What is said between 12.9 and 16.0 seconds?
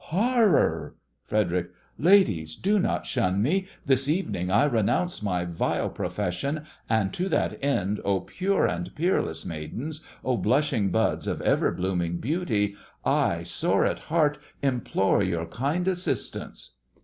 I, sore at heart, implore your kind